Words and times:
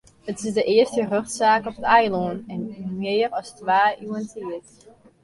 It 0.29 0.37
is 0.45 0.53
de 0.57 0.63
earste 0.75 1.01
rjochtsaak 1.09 1.63
op 1.69 1.77
it 1.81 1.89
eilân 1.97 2.37
yn 2.53 2.63
mear 3.01 3.29
as 3.39 3.49
twa 3.57 3.81
iuwen 4.03 4.25
tiid. 4.31 4.65